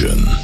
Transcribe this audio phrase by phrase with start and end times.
[0.00, 0.39] Production.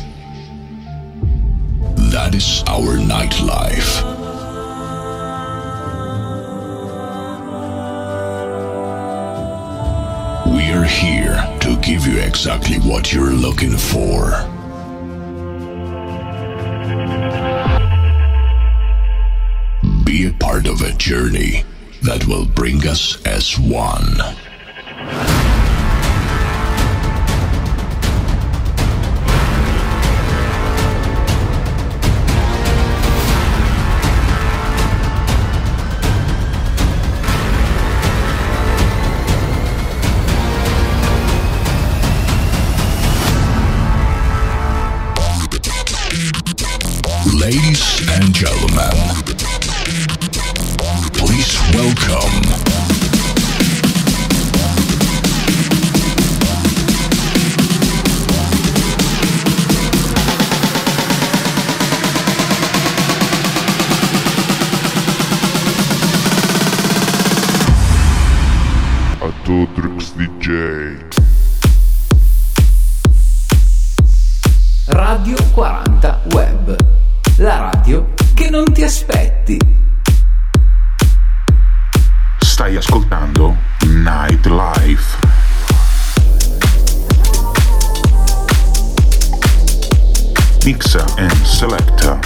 [90.66, 92.18] Mixa and Selecta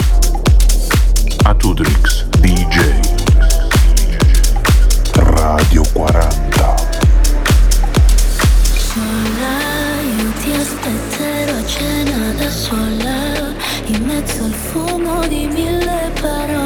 [1.44, 2.98] Atudrix DJ
[5.14, 6.76] Radio 40
[8.78, 13.52] Sola io ti aspetterò a cena da sola
[13.88, 16.59] In mezzo al fumo di mille parole.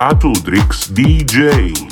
[0.00, 1.89] Atudrix DJ.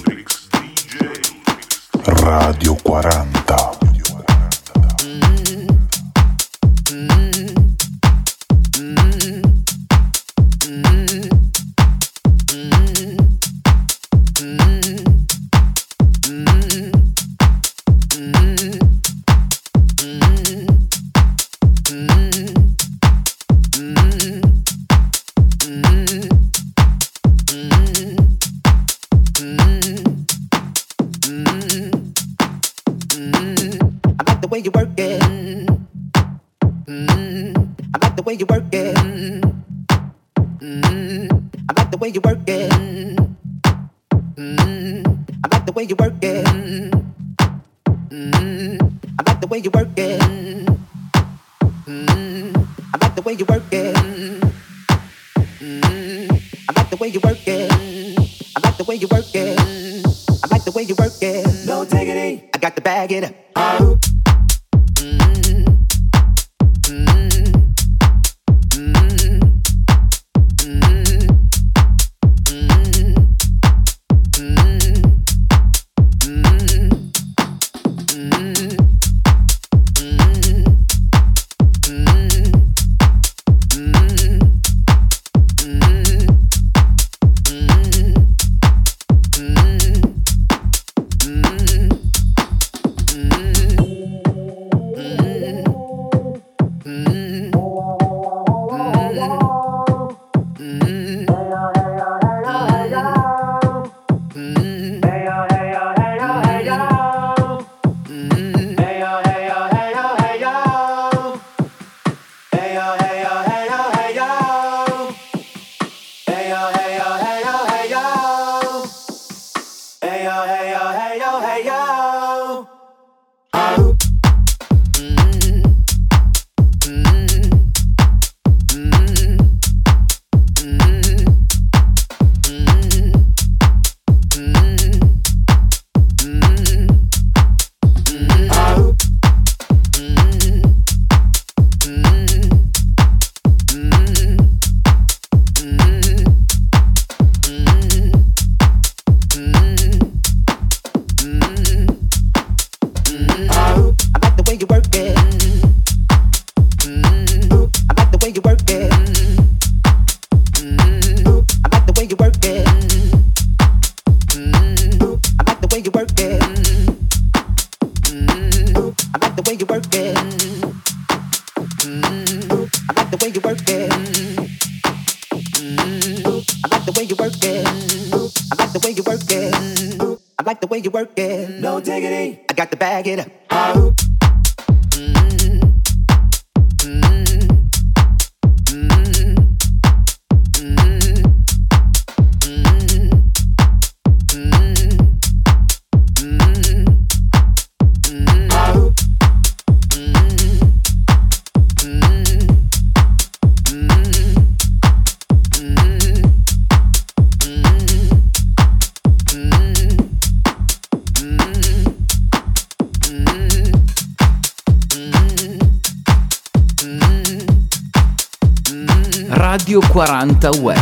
[220.18, 220.77] 40 Web.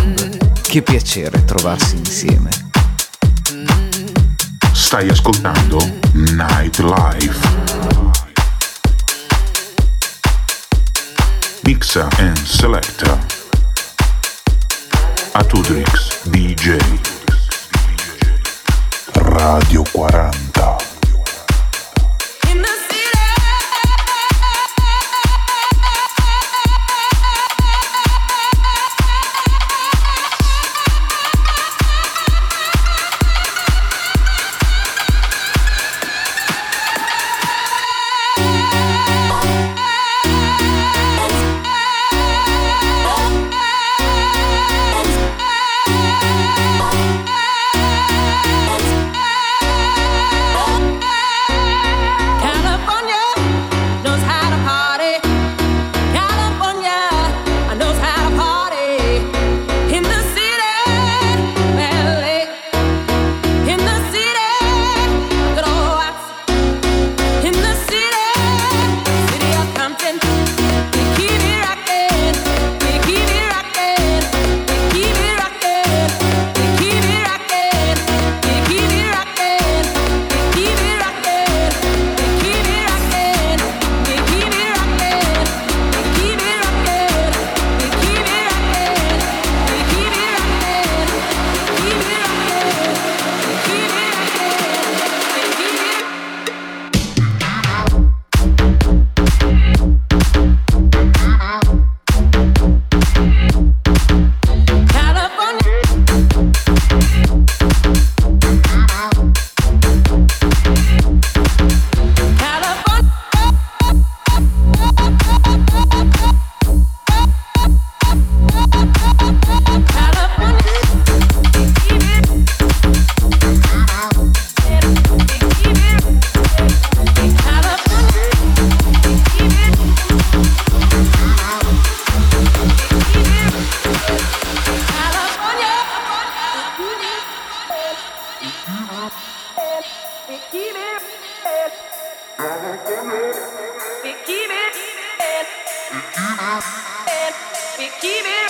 [148.00, 148.45] Keep it.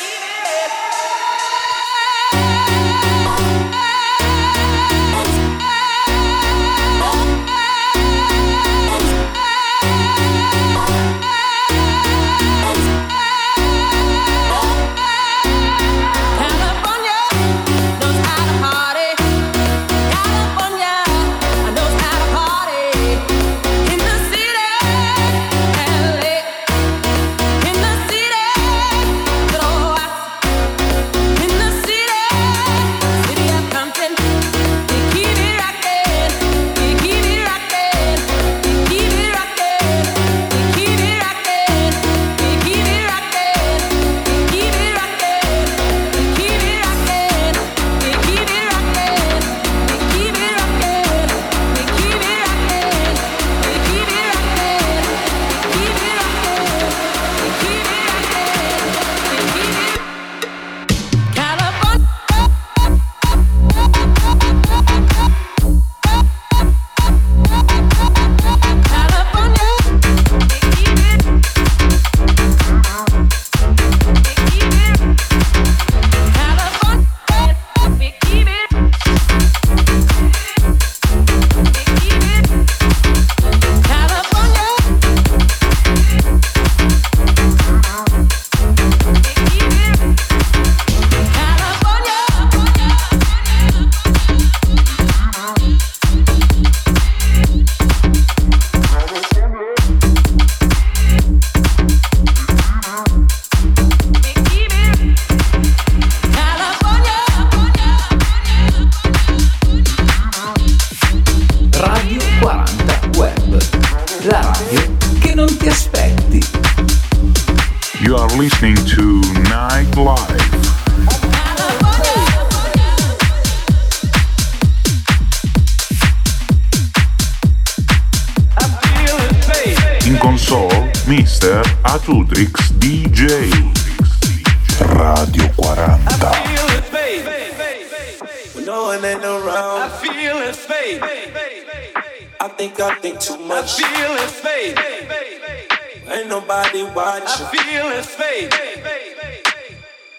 [146.97, 147.23] watch.
[147.27, 148.51] I feel it fade.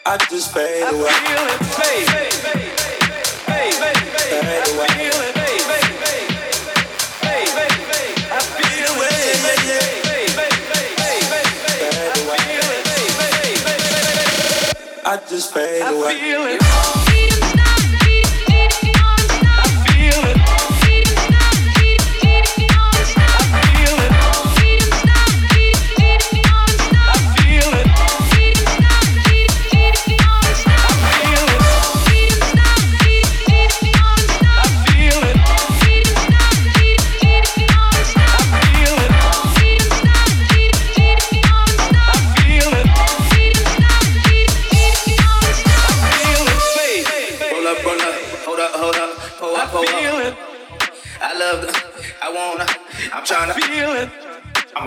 [0.06, 1.10] I just fade away.
[1.10, 2.08] I feel it fade.
[3.48, 3.74] Fade
[4.76, 4.86] away.
[4.86, 5.38] I feel it
[15.10, 16.08] I just fade away.
[16.08, 17.07] I feel it.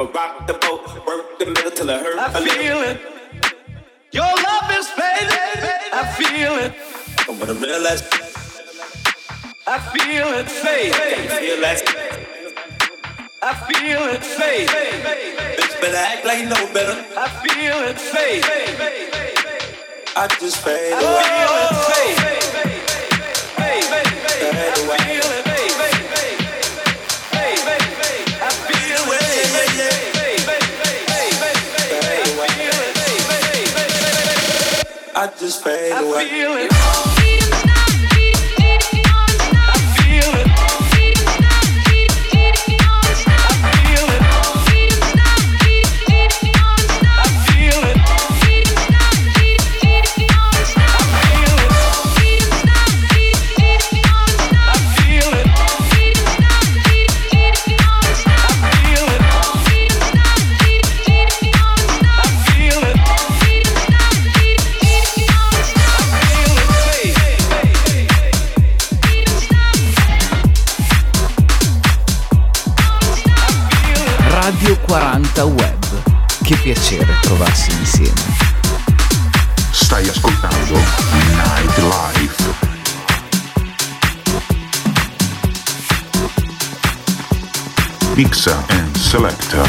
[0.01, 2.19] I'ma rock the boat, work the middle till it hurt.
[2.19, 2.91] I feel little.
[2.91, 3.01] it.
[4.13, 5.29] Your love is fading.
[5.93, 6.73] I feel it.
[7.29, 8.03] I'm gonna realize.
[9.67, 10.95] I feel it fade.
[10.95, 11.83] Feel that.
[13.43, 14.69] I feel it fade.
[15.59, 16.97] Bitch, better act like you know better.
[17.19, 18.45] I feel it fade.
[20.17, 20.95] I just fade.
[20.95, 22.17] I feel it fade.
[24.49, 25.20] Fade away.
[35.63, 37.10] fade away.
[77.31, 78.21] trovarsi insieme.
[79.71, 82.55] Stai ascoltando Night Nightlife.
[88.17, 89.63] Mixa and Selecta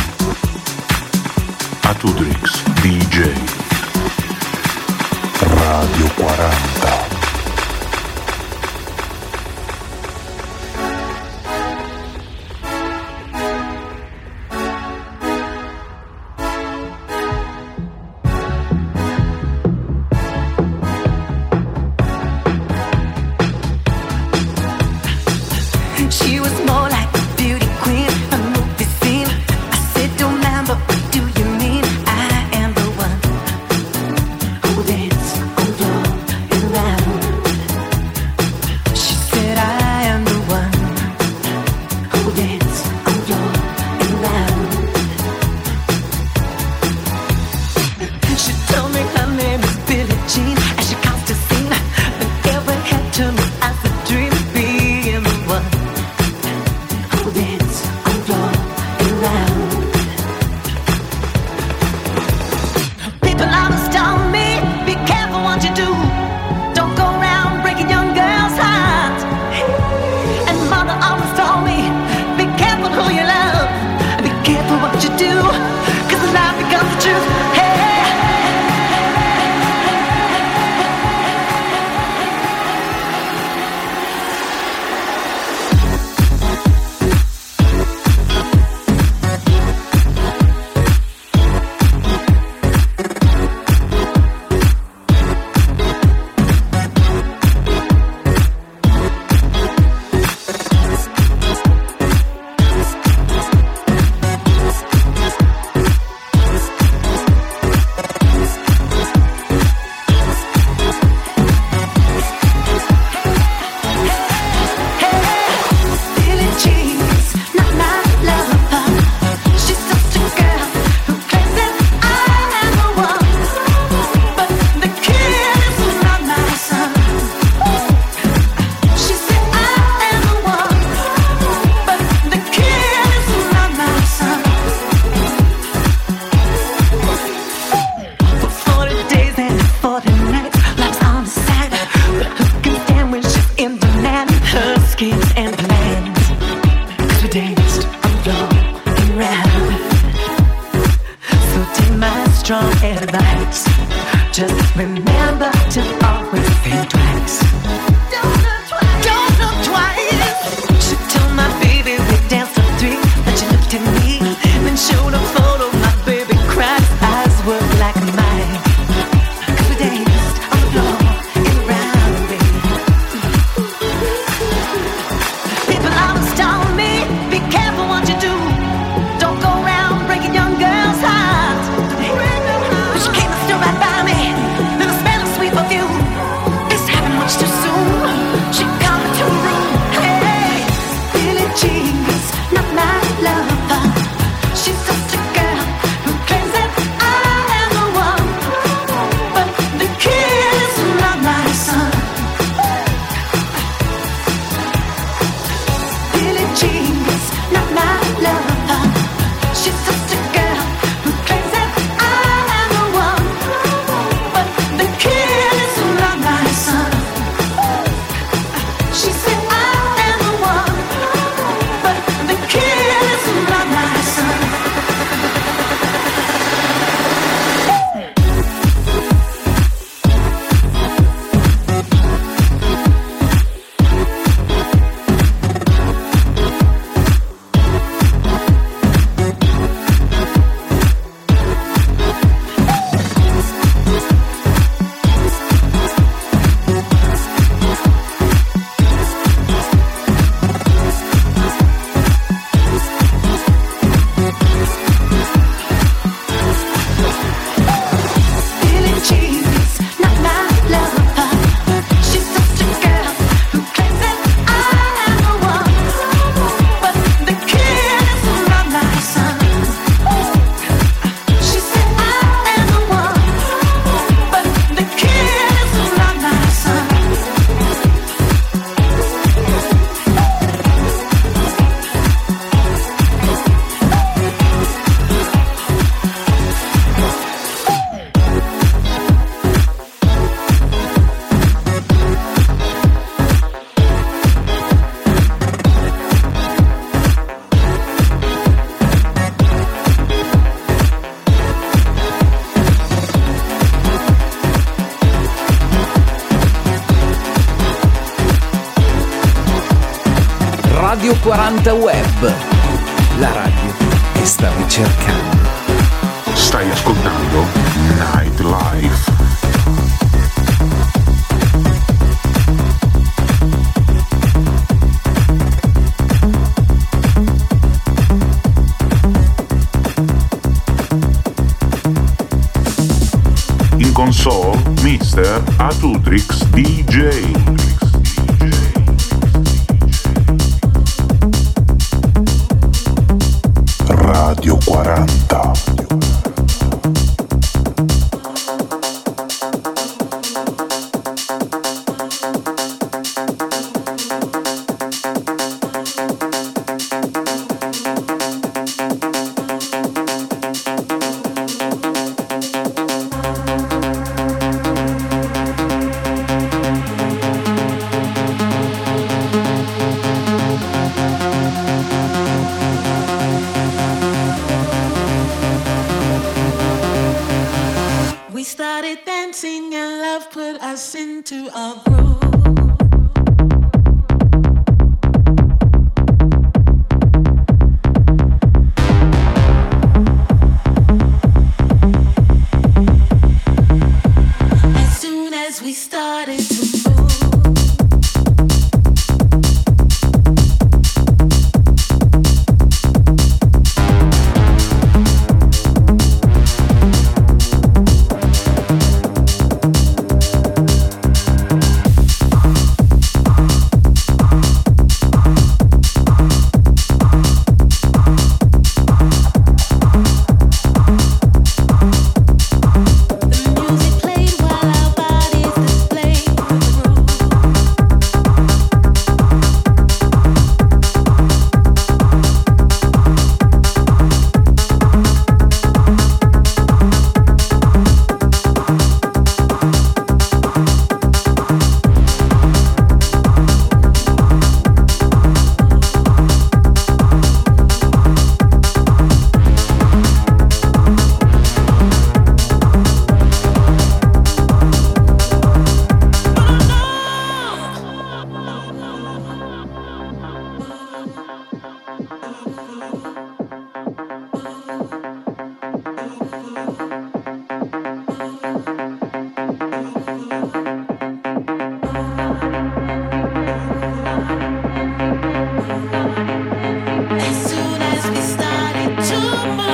[1.81, 3.31] Atudrix DJ
[5.39, 7.00] Radio 40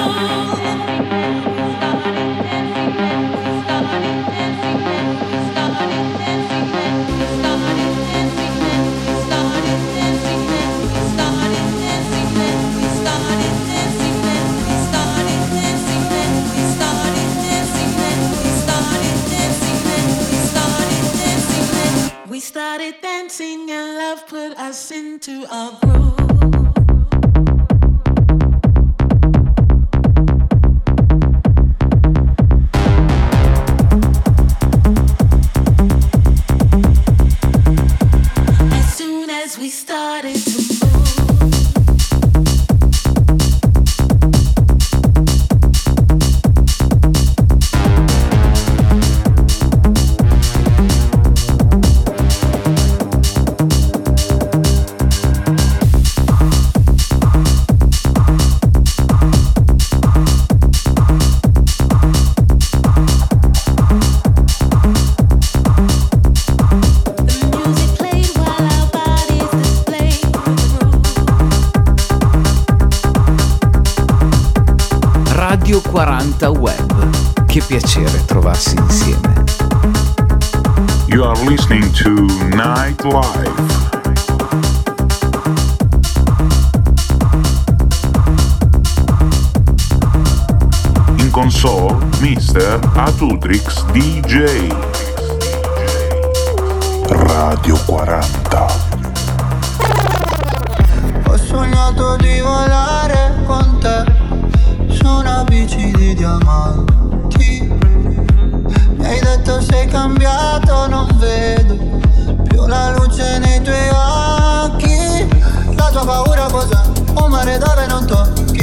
[0.10, 0.57] Oh.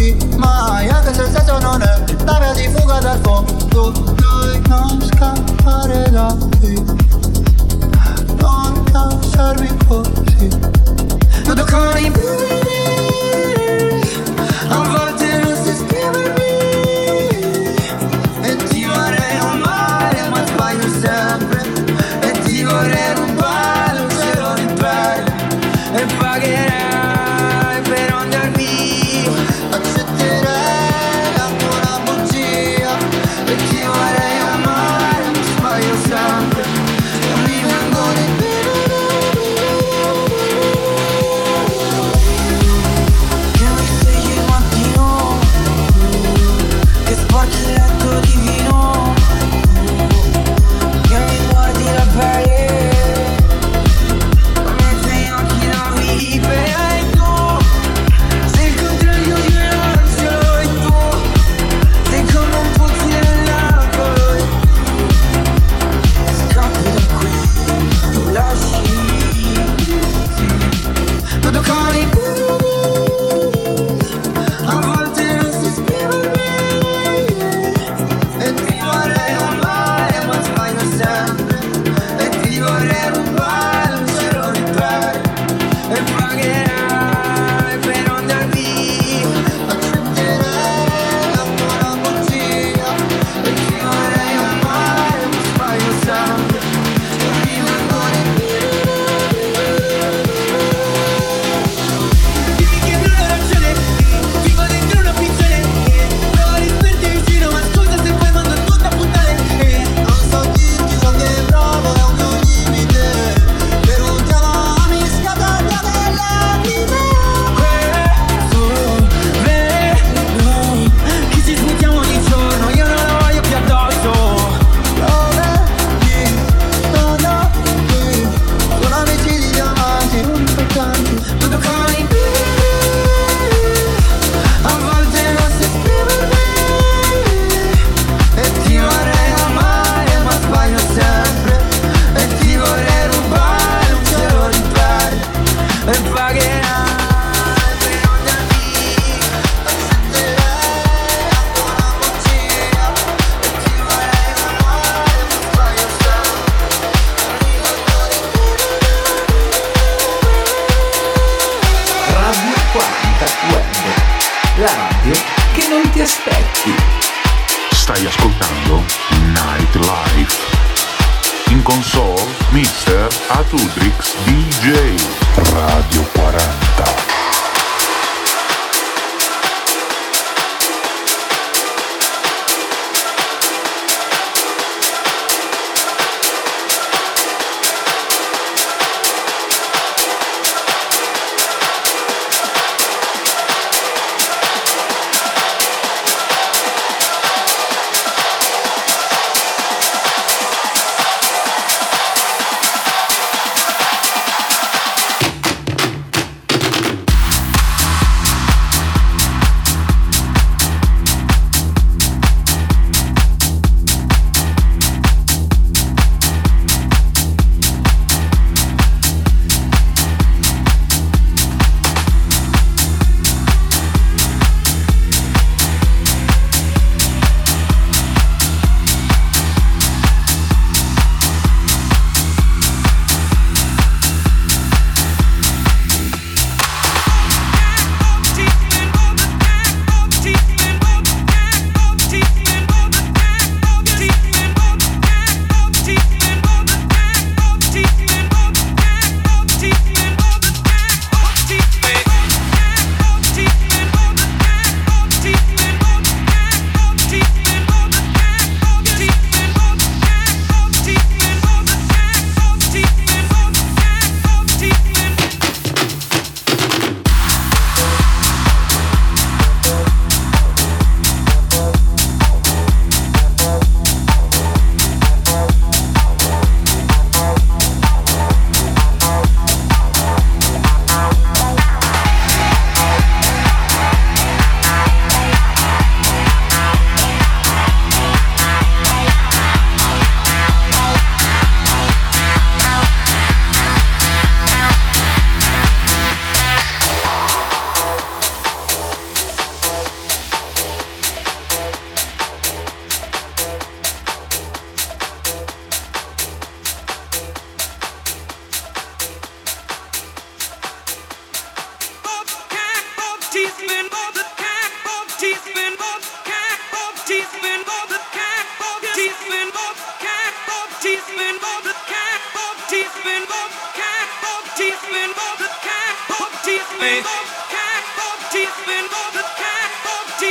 [0.05, 2.05] qui mai Anche se il senso non è.
[2.25, 6.75] La via di fuga dal fondo Noi non scappare da qui.
[8.39, 10.49] Non lasciarmi così
[11.45, 12.55] Non toccare i piedi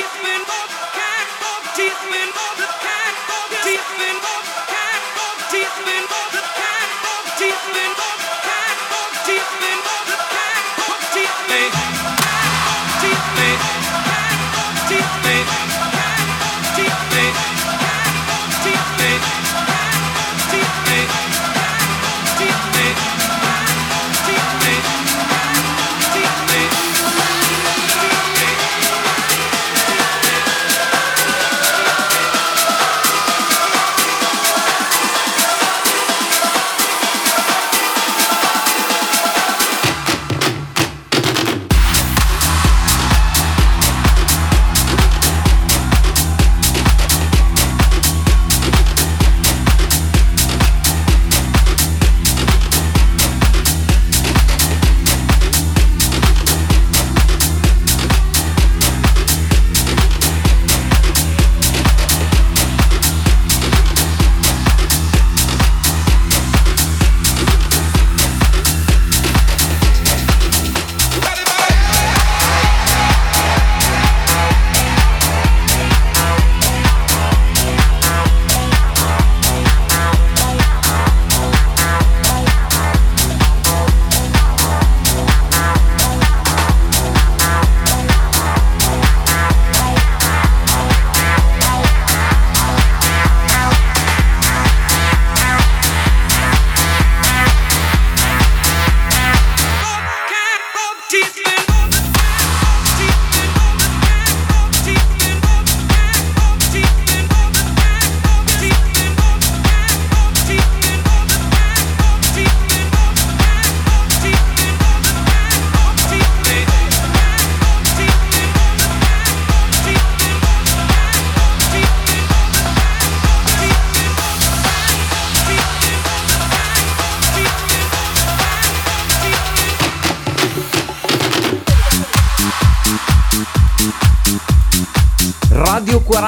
[0.04, 2.30] Deep in, can't go deep in,
[2.84, 4.33] can't go deep in.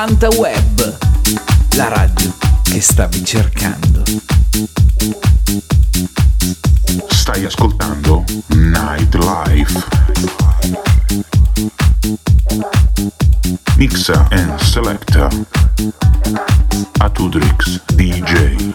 [0.06, 0.98] 80 Web,
[1.78, 4.04] la radio che stavi cercando.
[7.08, 9.84] Stai ascoltando Nightlife.
[13.78, 15.28] Mixa and selecta
[17.00, 18.74] Atudrix DJ.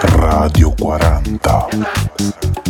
[0.00, 2.61] Radio 40.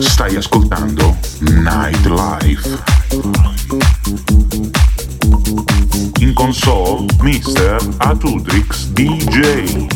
[0.00, 2.82] Stai ascoltando Nightlife.
[6.20, 7.78] In console, Mr.
[7.98, 9.86] Atudrix DJ.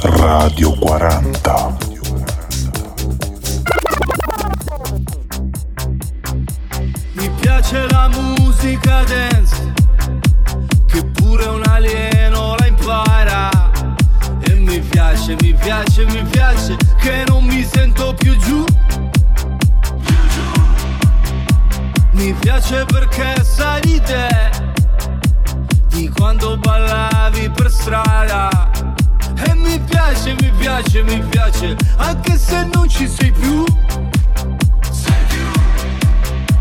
[0.00, 1.76] Radio 40.
[7.12, 9.55] Mi piace la musica dance,
[14.96, 18.64] piace, mi piace, mi piace, che non mi sento più giù.
[22.12, 24.26] Mi piace perché sai di te,
[25.88, 28.70] di quando ballavi per strada.
[29.46, 33.64] E mi piace, mi piace, mi piace, anche se non ci sei più.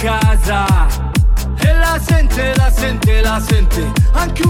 [0.00, 0.66] Casa.
[1.62, 3.92] E la sente, la sente, la sente.
[4.12, 4.49] Anche un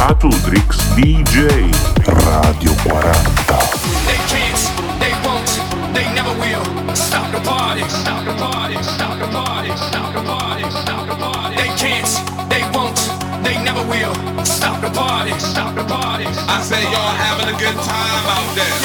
[0.00, 0.08] Mr.
[0.08, 1.48] Atudrix DJ.
[2.06, 3.00] Radio 40.
[4.06, 4.60] They can't,
[4.98, 5.50] they won't,
[5.94, 7.82] they never will stop the party.
[7.88, 8.82] Stop the party.
[8.82, 9.70] Stop the party.
[9.76, 10.70] Stop the party.
[10.70, 11.56] Stop the party.
[11.56, 12.08] They can't,
[12.48, 12.96] they won't,
[13.44, 15.38] they never will stop the party.
[15.38, 16.24] Stop the party.
[16.24, 18.79] I say y'all having a good time out there.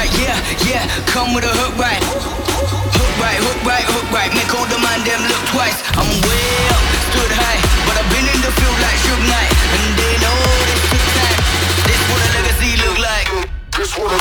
[0.00, 0.82] right, yeah, yeah.
[1.12, 2.00] Come with a hook right.
[2.00, 4.32] Hook right, hook right, hook right.
[4.32, 5.76] Make all the mind them look twice.
[6.00, 9.84] I'm way up, stood high, but I've been in the field like Suge Knight, and
[10.00, 10.38] they know
[10.68, 11.38] this took time.
[11.84, 13.28] This what a legacy look like.
[13.76, 14.18] This what a.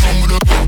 [0.00, 0.67] Come with a.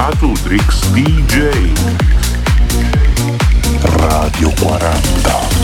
[0.00, 1.50] Matrix DJ
[3.82, 5.59] Radio 40